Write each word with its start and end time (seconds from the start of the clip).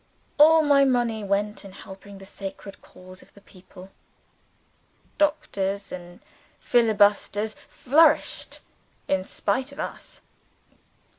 All 0.39 0.63
my 0.63 0.83
money 0.83 1.23
went 1.23 1.63
in 1.63 1.73
helping 1.73 2.17
the 2.17 2.25
sacred 2.25 2.81
cause 2.81 3.21
of 3.21 3.35
the 3.35 3.41
people. 3.41 3.91
Dictators 5.19 5.91
and 5.91 6.21
filibusters 6.59 7.53
flourished 7.69 8.61
in 9.07 9.23
spite 9.23 9.71
of 9.71 9.79
us. 9.79 10.21